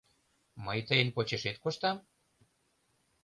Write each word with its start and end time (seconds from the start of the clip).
Мый 0.65 0.79
тыйын 0.87 1.09
почешет 1.15 1.57
коштам? 1.63 1.97